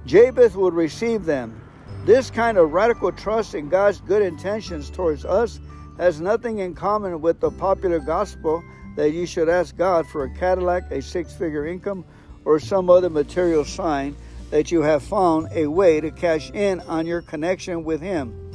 [0.05, 1.61] Jabez would receive them.
[2.05, 5.61] This kind of radical trust in God's good intentions towards us
[5.97, 8.65] has nothing in common with the popular gospel
[8.97, 12.05] that you should ask God for a Cadillac, a six figure income,
[12.45, 14.17] or some other material sign
[14.51, 18.46] that you have found a way to cash in on your connection with Him.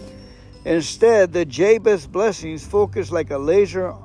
[0.65, 3.95] Instead, the Jabez blessings focus like a laser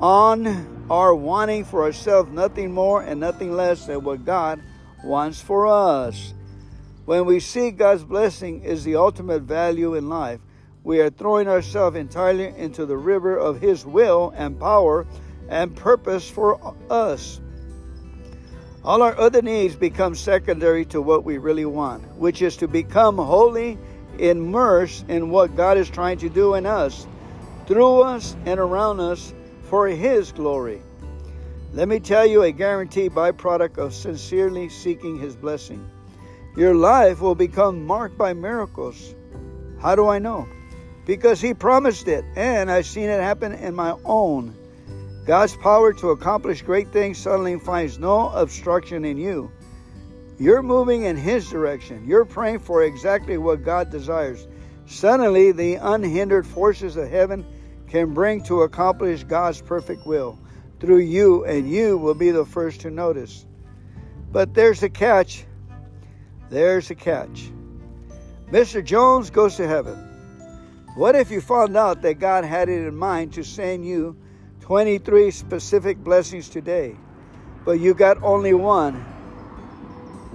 [0.00, 4.60] on our wanting for ourselves nothing more and nothing less than what God
[5.02, 6.34] wants for us.
[7.06, 10.40] When we see God's blessing is the ultimate value in life,
[10.84, 15.06] we are throwing ourselves entirely into the river of His will and power
[15.48, 17.40] and purpose for us.
[18.84, 23.16] All our other needs become secondary to what we really want, which is to become
[23.16, 23.78] wholly
[24.20, 27.06] immersed in what God is trying to do in us,
[27.66, 30.82] through us, and around us for His glory.
[31.72, 35.88] Let me tell you a guaranteed byproduct of sincerely seeking His blessing.
[36.56, 39.14] Your life will become marked by miracles.
[39.80, 40.48] How do I know?
[41.04, 44.56] Because He promised it, and I've seen it happen in my own.
[45.26, 49.50] God's power to accomplish great things suddenly finds no obstruction in you.
[50.38, 52.04] You're moving in His direction.
[52.06, 54.46] You're praying for exactly what God desires.
[54.84, 57.44] Suddenly, the unhindered forces of heaven
[57.88, 60.38] can bring to accomplish God's perfect will
[60.78, 63.46] through you, and you will be the first to notice.
[64.30, 65.46] But there's a catch.
[66.50, 67.50] There's a catch.
[68.50, 68.84] Mr.
[68.84, 69.96] Jones goes to heaven.
[70.96, 74.16] What if you found out that God had it in mind to send you
[74.60, 76.94] 23 specific blessings today,
[77.64, 79.15] but you got only one?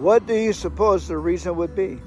[0.02, 2.02] What do you suppose the reason would be?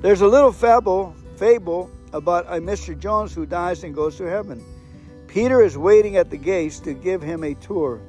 [0.00, 2.98] There's a little fable, fable about a Mr.
[2.98, 4.60] Jones who dies and goes to heaven.
[5.28, 8.00] Peter is waiting at the gates to give him a tour.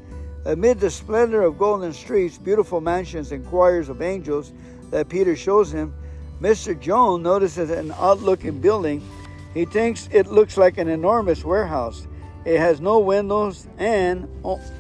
[0.46, 4.54] Amid the splendor of golden streets, beautiful mansions, and choirs of angels
[4.90, 5.94] that Peter shows him,
[6.42, 6.78] Mr.
[6.80, 9.08] Jones notices an odd looking building.
[9.54, 12.08] He thinks it looks like an enormous warehouse.
[12.44, 14.28] It has no windows and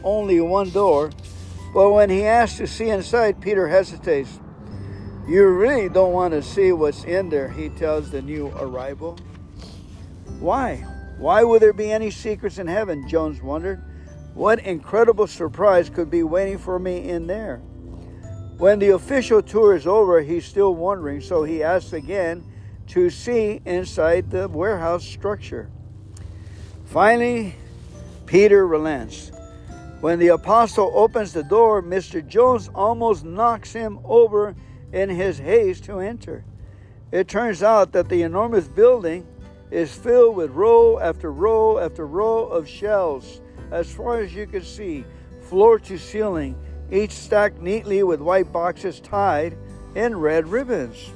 [0.03, 1.11] only one door.
[1.73, 4.39] But when he asks to see inside, Peter hesitates.
[5.27, 9.17] You really don't want to see what's in there, he tells the new arrival.
[10.39, 10.77] Why?
[11.17, 13.07] Why would there be any secrets in heaven?
[13.07, 13.83] Jones wondered.
[14.33, 17.57] What incredible surprise could be waiting for me in there?
[18.57, 22.43] When the official tour is over, he's still wondering, so he asks again
[22.87, 25.69] to see inside the warehouse structure.
[26.85, 27.55] Finally,
[28.25, 29.31] Peter relents.
[30.01, 32.27] When the apostle opens the door, Mr.
[32.27, 34.55] Jones almost knocks him over
[34.91, 36.43] in his haste to enter.
[37.11, 39.27] It turns out that the enormous building
[39.69, 44.63] is filled with row after row after row of shelves, as far as you can
[44.63, 45.05] see,
[45.39, 46.55] floor to ceiling,
[46.89, 49.55] each stacked neatly with white boxes tied
[49.93, 51.11] in red ribbons.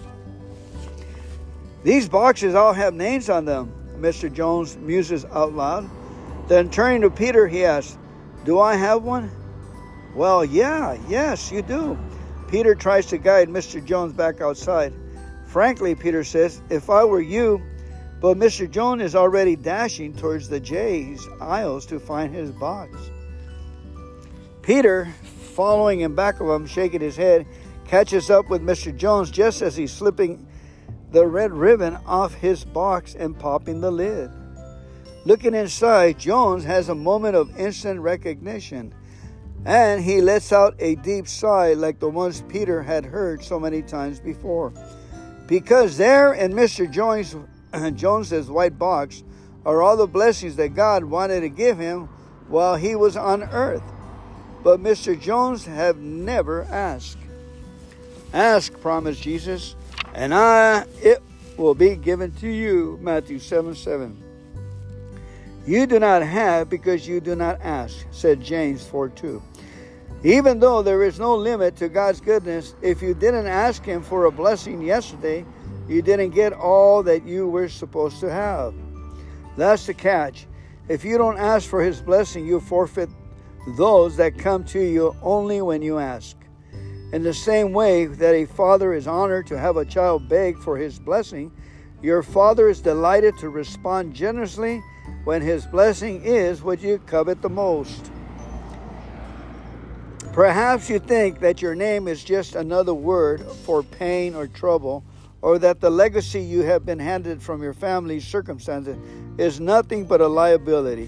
[1.84, 4.32] These boxes all have names on them, Mr.
[4.32, 5.90] Jones muses out loud.
[6.48, 7.98] Then turning to Peter, he asks,
[8.46, 9.32] Do I have one?
[10.14, 11.98] Well, yeah, yes, you do.
[12.48, 13.84] Peter tries to guide Mr.
[13.84, 14.94] Jones back outside.
[15.48, 17.60] Frankly, Peter says, if I were you,
[18.22, 18.70] but Mr.
[18.70, 22.96] Jones is already dashing towards the Jay's aisles to find his box.
[24.62, 25.12] Peter,
[25.56, 27.48] following in back of him, shaking his head,
[27.88, 28.96] catches up with Mr.
[28.96, 30.46] Jones just as he's slipping
[31.12, 34.30] the red ribbon off his box and popping the lid.
[35.26, 38.94] Looking inside, Jones has a moment of instant recognition
[39.66, 43.82] and he lets out a deep sigh like the ones Peter had heard so many
[43.82, 44.72] times before.
[45.48, 46.90] Because there in Mr.
[46.90, 47.36] Jones
[48.00, 49.24] Jones's white box
[49.66, 52.08] are all the blessings that God wanted to give him
[52.48, 53.84] while he was on earth.
[54.64, 55.20] But Mr.
[55.20, 57.18] Jones have never asked.
[58.34, 59.76] Ask, promised Jesus,
[60.14, 61.24] and I it
[61.58, 63.00] will be given to you.
[63.02, 64.25] Matthew 7 7.
[65.66, 69.42] You do not have because you do not ask, said James 4 2.
[70.24, 74.26] Even though there is no limit to God's goodness, if you didn't ask Him for
[74.26, 75.46] a blessing yesterday,
[75.88, 78.74] you didn't get all that you were supposed to have.
[79.58, 80.48] That's the catch.
[80.88, 83.10] If you don't ask for His blessing, you forfeit
[83.76, 86.38] those that come to you only when you ask.
[87.12, 90.78] In the same way that a father is honored to have a child beg for
[90.78, 91.52] his blessing,
[92.02, 94.84] your father is delighted to respond generously
[95.24, 98.12] when his blessing is what you covet the most.
[100.34, 105.04] Perhaps you think that your name is just another word for pain or trouble
[105.42, 108.98] or that the legacy you have been handed from your family's circumstances
[109.38, 111.08] is nothing but a liability.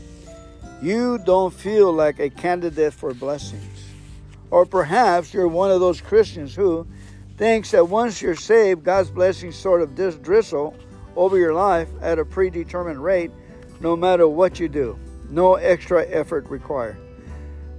[0.81, 3.85] You don't feel like a candidate for blessings.
[4.51, 6.87] Or perhaps you're one of those Christians who
[7.37, 10.75] thinks that once you're saved, God's blessings sort of just drizzle
[11.15, 13.31] over your life at a predetermined rate,
[13.79, 14.97] no matter what you do.
[15.29, 16.97] No extra effort required.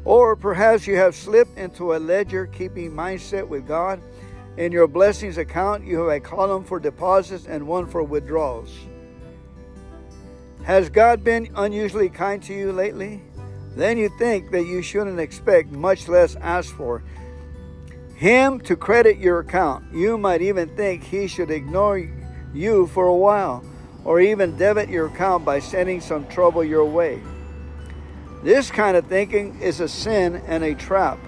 [0.05, 4.01] Or perhaps you have slipped into a ledger keeping mindset with God
[4.59, 8.75] in your blessings account, you have a column for deposits and one for withdrawals.
[10.65, 13.23] Has God been unusually kind to you lately?
[13.77, 17.05] Then you think that you shouldn't expect, much less ask for,
[18.17, 19.95] Him to credit your account.
[19.95, 22.11] You might even think He should ignore
[22.53, 23.63] you for a while,
[24.09, 27.21] or even debit your account by sending some trouble your way.
[28.43, 31.19] This kind of thinking is a sin and a trap.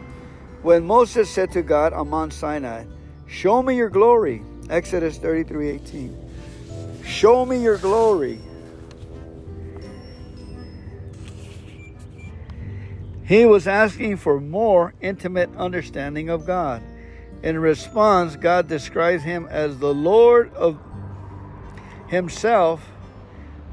[0.63, 2.87] When Moses said to God on Mount Sinai,
[3.27, 6.31] Show me your glory, Exodus 33 18.
[7.05, 8.41] Show me your glory.
[13.27, 16.83] He was asking for more intimate understanding of God.
[17.43, 20.79] In response, God describes him as the Lord of
[22.11, 22.85] himself,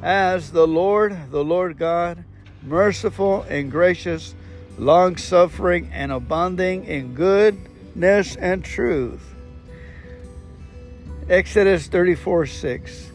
[0.02, 2.24] as the Lord, the Lord God,
[2.62, 4.36] merciful and gracious,
[4.78, 9.34] long suffering and abounding in goodness and truth.
[11.28, 13.12] Exodus 34 6.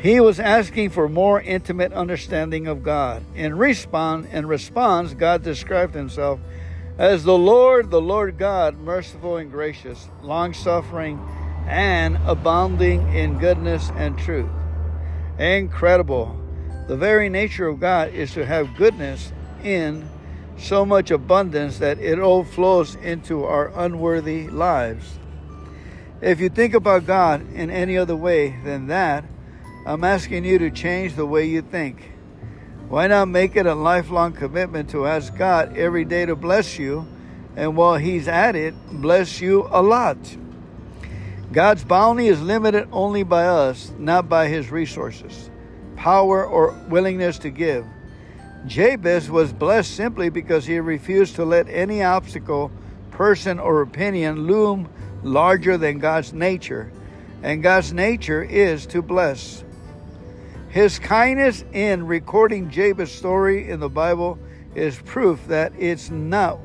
[0.00, 3.22] He was asking for more intimate understanding of God.
[3.36, 6.40] In response, in response, God described himself
[6.98, 11.20] as the Lord, the Lord God, merciful and gracious, long suffering,
[11.66, 14.50] and abounding in goodness and truth.
[15.38, 16.38] Incredible.
[16.88, 19.32] The very nature of God is to have goodness
[19.62, 20.08] in
[20.58, 25.18] so much abundance that it overflows into our unworthy lives.
[26.20, 29.24] If you think about God in any other way than that,
[29.86, 32.12] I'm asking you to change the way you think.
[32.88, 37.06] Why not make it a lifelong commitment to ask God every day to bless you,
[37.56, 40.18] and while He's at it, bless you a lot?
[41.52, 45.50] God's bounty is limited only by us, not by His resources,
[45.96, 47.84] power, or willingness to give.
[48.66, 52.70] Jabez was blessed simply because he refused to let any obstacle,
[53.10, 54.88] person, or opinion loom
[55.22, 56.90] larger than God's nature,
[57.42, 59.62] and God's nature is to bless.
[60.70, 64.38] His kindness in recording Jabez's story in the Bible
[64.74, 66.58] is proof that it's not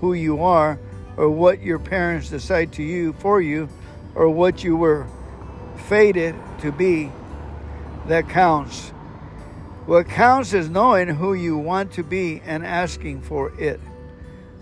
[0.00, 0.78] who you are
[1.18, 3.68] or what your parents decide to you for you
[4.14, 5.06] or what you were
[5.88, 7.10] fated to be
[8.06, 8.90] that counts.
[9.86, 13.80] What counts is knowing who you want to be and asking for it.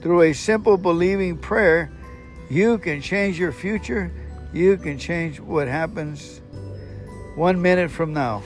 [0.00, 1.90] Through a simple believing prayer,
[2.48, 4.12] you can change your future.
[4.52, 6.40] You can change what happens
[7.34, 8.42] one minute from now.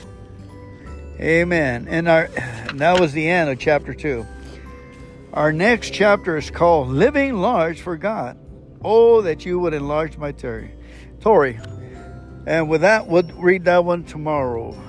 [1.20, 1.86] Amen.
[1.88, 2.26] And our
[2.74, 4.26] that was the end of chapter 2.
[5.32, 8.36] Our next chapter is called Living Large for God.
[8.84, 10.74] Oh, that you would enlarge my territory.
[11.20, 11.60] Tory.
[12.46, 14.80] And with that, we'll read that one tomorrow.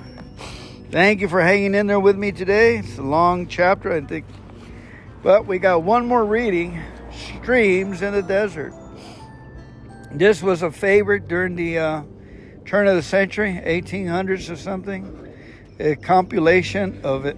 [0.90, 2.78] Thank you for hanging in there with me today.
[2.78, 4.24] It's a long chapter, I think.
[5.22, 6.80] But we got one more reading
[7.12, 8.74] Streams in the Desert.
[10.12, 12.02] This was a favorite during the uh,
[12.64, 15.24] turn of the century, 1800s or something
[15.78, 17.36] a compilation of it.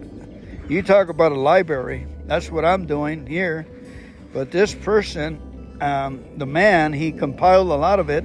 [0.68, 2.06] You talk about a library.
[2.26, 3.66] That's what I'm doing here.
[4.32, 5.40] But this person,
[5.80, 8.24] um, the man, he compiled a lot of it.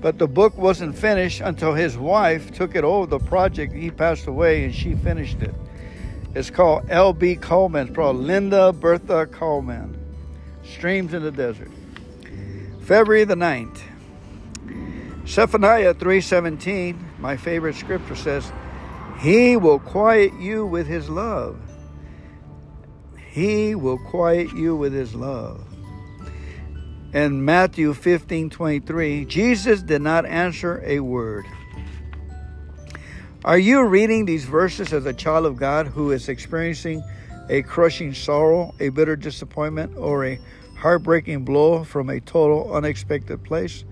[0.00, 3.72] But the book wasn't finished until his wife took it over the project.
[3.72, 5.54] He passed away and she finished it.
[6.34, 7.36] It's called L.B.
[7.36, 7.88] Coleman.
[7.88, 9.98] It's called Linda Bertha Coleman.
[10.62, 11.70] Streams in the Desert.
[12.82, 13.80] February the 9th.
[15.26, 18.50] Zephaniah 3.17, my favorite scripture says,
[19.20, 21.60] he will quiet you with his love.
[23.28, 25.67] He will quiet you with his love.
[27.12, 31.46] And Matthew 15 23, Jesus did not answer a word.
[33.44, 37.02] Are you reading these verses as a child of God who is experiencing
[37.48, 40.38] a crushing sorrow, a bitter disappointment, or a
[40.76, 43.84] heartbreaking blow from a total unexpected place?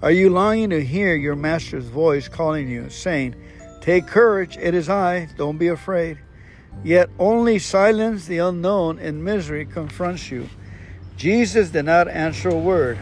[0.00, 3.34] Are you longing to hear your master's voice calling you, saying,
[3.82, 6.18] Take courage, it is I, don't be afraid.
[6.82, 10.48] Yet only silence, the unknown, and misery confronts you.
[11.16, 12.98] Jesus did not answer a word.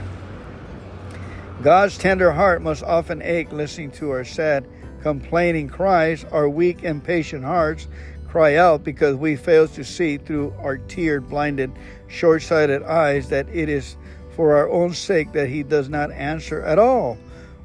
[1.63, 4.67] God's tender heart must often ache listening to our sad,
[5.03, 6.25] complaining cries.
[6.25, 7.89] Our weak, impatient hearts
[8.29, 11.73] cry out because we fail to see through our tear blinded,
[12.09, 13.97] short sighted eyes that it is
[14.35, 17.19] for our own sake that He does not answer at all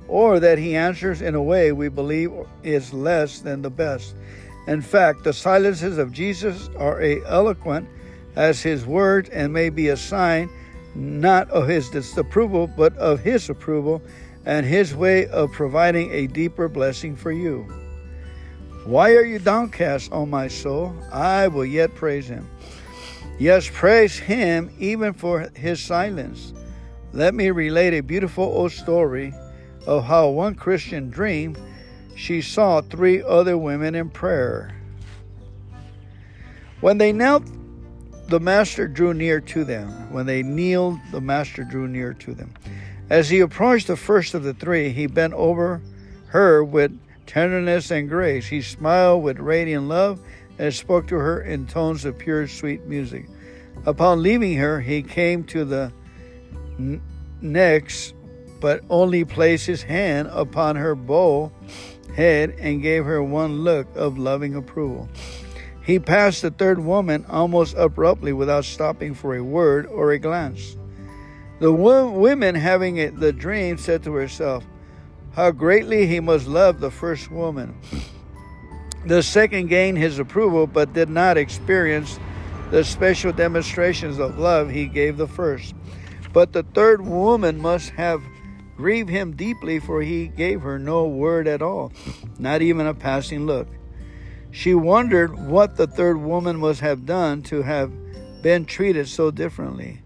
[0.07, 2.31] or that he answers in a way we believe
[2.63, 4.15] is less than the best.
[4.67, 7.87] In fact, the silences of Jesus are a eloquent
[8.37, 10.47] as his word and may be a sign
[10.93, 14.01] not of his disapproval but of his approval
[14.45, 17.63] and his way of providing a deeper blessing for you.
[18.85, 20.95] Why are you downcast, O my soul?
[21.11, 22.49] I will yet praise him.
[23.39, 26.53] Yes, praise him even for his silence.
[27.13, 29.33] Let me relate a beautiful old story
[29.85, 31.59] of how one Christian dreamed
[32.15, 34.75] she saw three other women in prayer.
[36.81, 37.43] When they knelt,
[38.27, 39.89] the Master drew near to them.
[40.11, 42.53] When they kneeled, the Master drew near to them.
[43.09, 45.81] As he approached the first of the three, he bent over
[46.27, 46.91] her with
[47.27, 48.47] tenderness, and grace.
[48.47, 50.19] He smiled with radiant love
[50.57, 53.27] and spoke to her in tones of pure, sweet music.
[53.85, 55.91] Upon leaving her, he came to the
[57.41, 58.15] next,
[58.59, 61.51] but only placed his hand upon her bow
[62.15, 65.07] head and gave her one look of loving approval.
[65.87, 70.75] He passed the third woman almost abruptly without stopping for a word or a glance.
[71.59, 74.65] The woman, having the dream, said to herself,
[75.31, 77.73] How greatly he must love the first woman.
[79.05, 82.19] The second gained his approval, but did not experience
[82.69, 85.73] the special demonstrations of love he gave the first.
[86.33, 88.21] But the third woman must have
[88.75, 91.93] grieved him deeply, for he gave her no word at all,
[92.37, 93.69] not even a passing look.
[94.57, 97.91] She wondered what the third woman must have done to have
[98.41, 100.01] been treated so differently.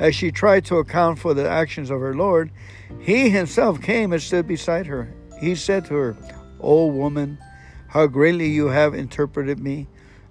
[0.00, 2.50] As she tried to account for the actions of her Lord,
[2.98, 5.14] he himself came and stood beside her.
[5.38, 6.16] He said to her,
[6.58, 7.38] O woman,
[7.86, 9.86] how greatly you have interpreted me.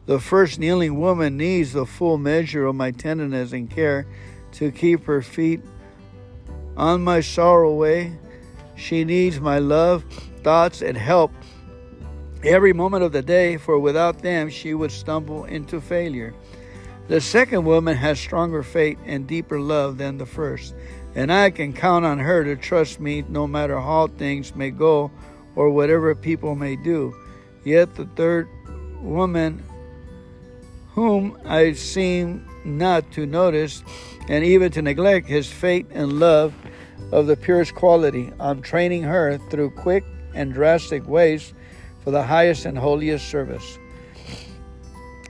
[0.08, 4.06] The first kneeling woman needs the full measure of my tenderness and care
[4.56, 5.62] to keep her feet
[6.76, 8.12] on my sorrow way.
[8.76, 10.04] She needs my love,
[10.44, 11.32] thoughts, and help
[12.44, 16.34] every moment of the day, for without them she would stumble into failure.
[17.08, 20.76] The second woman has stronger faith and deeper love than the first,
[21.16, 25.10] and I can count on her to trust me no matter how things may go
[25.56, 27.16] or whatever people may do.
[27.64, 28.50] Yet the third
[29.02, 29.64] woman,
[30.94, 33.84] whom I seem not to notice
[34.28, 36.54] and even to neglect his faith and love
[37.12, 41.54] of the purest quality, I'm training her through quick and drastic ways
[42.08, 43.78] for the highest and holiest service.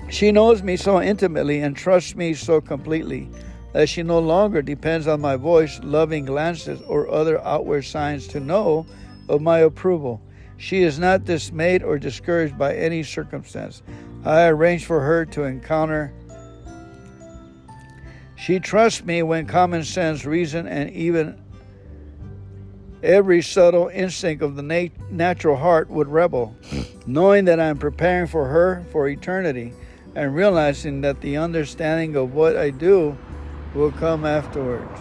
[0.09, 3.31] She knows me so intimately and trusts me so completely
[3.73, 8.39] that she no longer depends on my voice, loving glances, or other outward signs to
[8.39, 8.85] know
[9.27, 10.21] of my approval.
[10.57, 13.81] She is not dismayed or discouraged by any circumstance.
[14.23, 16.13] I arrange for her to encounter.
[18.35, 21.41] She trusts me when common sense, reason, and even
[23.03, 26.55] every subtle instinct of the nat- natural heart would rebel,
[27.05, 29.73] knowing that I am preparing for her for eternity
[30.15, 33.17] and realizing that the understanding of what I do
[33.73, 34.99] will come afterwards.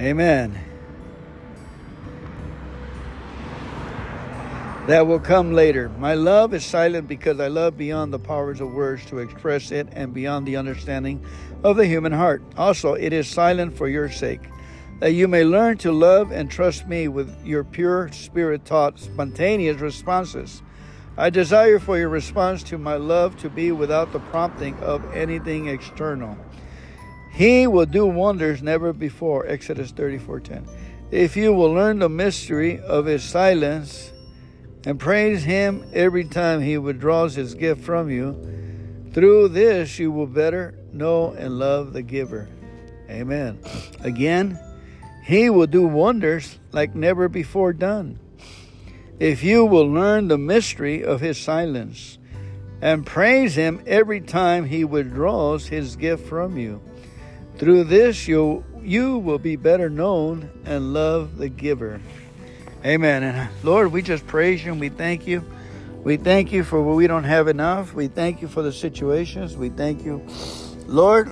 [0.00, 0.58] Amen.
[4.88, 5.90] That will come later.
[5.90, 9.88] My love is silent because I love beyond the powers of words to express it
[9.92, 11.24] and beyond the understanding
[11.64, 12.42] of the human heart.
[12.56, 14.42] Also, it is silent for your sake,
[15.00, 19.80] that you may learn to love and trust me with your pure spirit taught spontaneous
[19.80, 20.62] responses.
[21.16, 25.68] I desire for your response to my love to be without the prompting of anything
[25.68, 26.36] external.
[27.32, 29.46] He will do wonders never before.
[29.46, 30.66] Exodus 34:10.
[31.10, 34.12] If you will learn the mystery of his silence
[34.86, 38.36] and praise him every time he withdraws his gift from you,
[39.12, 42.48] through this you will better know and love the giver.
[43.08, 43.58] Amen.
[44.00, 44.58] Again,
[45.24, 48.18] he will do wonders like never before done.
[49.20, 52.18] If you will learn the mystery of his silence
[52.80, 56.82] and praise him every time he withdraws his gift from you,
[57.56, 62.00] through this you you will be better known and love the giver.
[62.84, 63.22] Amen.
[63.22, 65.44] And uh, Lord, we just praise you and we thank you.
[66.02, 67.94] We thank you for what we don't have enough.
[67.94, 69.56] We thank you for the situations.
[69.56, 70.26] We thank you
[70.92, 71.30] Lord,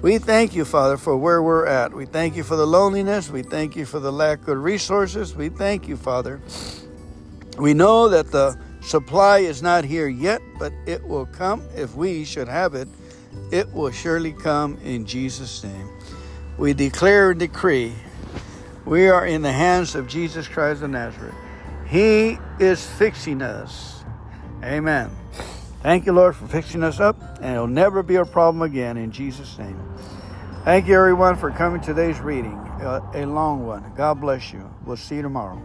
[0.00, 1.92] we thank you, Father, for where we're at.
[1.92, 3.28] We thank you for the loneliness.
[3.28, 5.36] We thank you for the lack of resources.
[5.36, 6.40] We thank you, Father.
[7.58, 11.62] We know that the supply is not here yet, but it will come.
[11.74, 12.88] If we should have it,
[13.52, 15.90] it will surely come in Jesus' name.
[16.56, 17.92] We declare and decree
[18.86, 21.34] we are in the hands of Jesus Christ of Nazareth.
[21.86, 24.02] He is fixing us.
[24.62, 25.10] Amen.
[25.84, 29.10] Thank you, Lord, for fixing us up, and it'll never be a problem again in
[29.10, 29.78] Jesus' name.
[30.64, 33.92] Thank you, everyone, for coming to today's reading, uh, a long one.
[33.94, 34.66] God bless you.
[34.86, 35.62] We'll see you tomorrow.